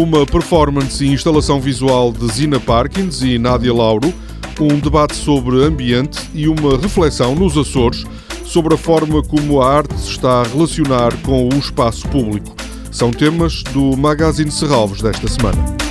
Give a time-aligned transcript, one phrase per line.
[0.00, 4.14] Uma performance e instalação visual de Zina Parkins e Nádia Lauro,
[4.60, 8.04] um debate sobre ambiente e uma reflexão nos Açores
[8.44, 12.54] sobre a forma como a arte se está a relacionar com o espaço público.
[12.92, 15.87] São temas do Magazine Serralves desta semana.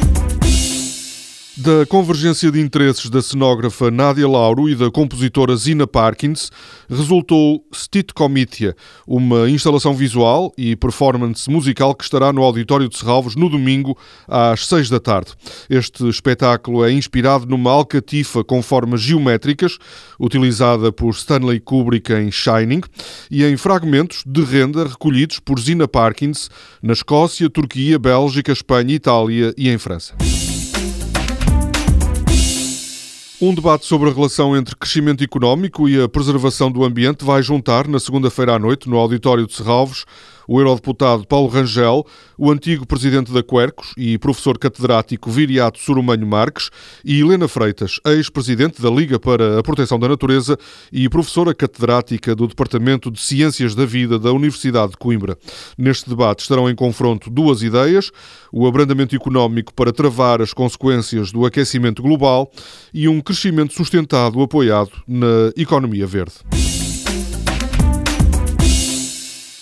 [1.60, 6.52] Da convergência de interesses da cenógrafa Nádia Lauro e da compositora Zina Parkins,
[6.88, 8.76] resultou Stit Comitia,
[9.08, 14.68] uma instalação visual e performance musical que estará no Auditório de Serralvos no domingo às
[14.68, 15.32] seis da tarde.
[15.68, 19.80] Este espetáculo é inspirado numa alcatifa com formas geométricas,
[20.20, 22.82] utilizada por Stanley Kubrick em Shining,
[23.32, 26.52] e em fragmentos de renda recolhidos por Zina Parkins
[26.84, 30.14] na Escócia, Turquia, Bélgica, Espanha, Itália e em França.
[33.40, 37.88] Um debate sobre a relação entre crescimento económico e a preservação do ambiente vai juntar,
[37.88, 40.06] na segunda-feira à noite, no auditório de Serralvos,
[40.48, 42.06] o eurodeputado Paulo Rangel,
[42.38, 46.70] o antigo presidente da Quercos e professor catedrático Viriato Surumanho Marques
[47.04, 50.58] e Helena Freitas, ex-presidente da Liga para a Proteção da Natureza
[50.92, 55.38] e professora catedrática do Departamento de Ciências da Vida da Universidade de Coimbra.
[55.78, 58.12] Neste debate estarão em confronto duas ideias:
[58.52, 62.52] o abrandamento económico para travar as consequências do aquecimento global
[62.94, 66.87] e um crescimento sustentado apoiado na economia verde.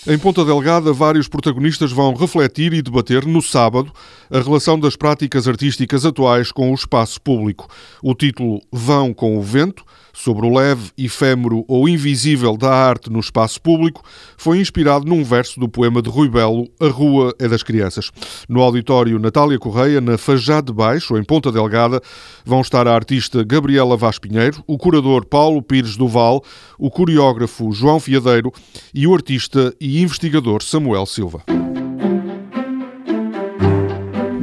[0.07, 3.91] Em Ponta Delgada, vários protagonistas vão refletir e debater no sábado
[4.29, 7.67] a relação das práticas artísticas atuais com o espaço público.
[8.03, 9.83] O título Vão com o Vento
[10.15, 14.01] sobre o leve, efêmero ou invisível da arte no espaço público,
[14.37, 18.11] foi inspirado num verso do poema de Rui Belo, A Rua é das Crianças.
[18.47, 22.01] No auditório Natália Correia, na Fajá de Baixo, em Ponta Delgada,
[22.45, 26.41] vão estar a artista Gabriela Vaz Pinheiro, o curador Paulo Pires Duval,
[26.79, 28.53] o coreógrafo João Fiadeiro
[28.93, 31.64] e o artista e investigador Samuel Silva.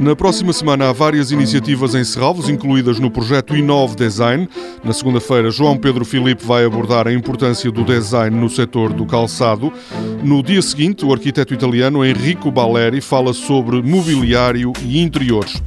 [0.03, 4.49] Na próxima semana há várias iniciativas em Serralvos, incluídas no projeto Inove Design.
[4.83, 9.71] Na segunda-feira, João Pedro Filipe vai abordar a importância do design no setor do calçado.
[10.21, 15.63] No dia seguinte, o arquiteto italiano Enrico Balleri fala sobre mobiliário e interiores.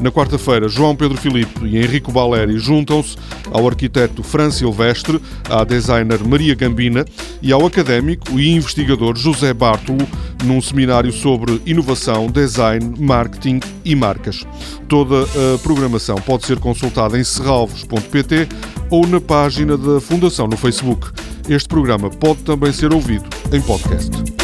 [0.00, 3.16] Na quarta-feira, João Pedro Filipe e Henrico Baleri juntam-se
[3.50, 7.04] ao arquiteto Fran Silvestre, à designer Maria Gambina
[7.42, 10.06] e ao académico e investigador José Bartolo
[10.44, 14.44] num seminário sobre inovação, design, marketing e marcas.
[14.88, 18.48] Toda a programação pode ser consultada em serralvos.pt
[18.90, 21.10] ou na página da Fundação no Facebook.
[21.48, 24.39] Este programa pode também ser ouvido em podcast.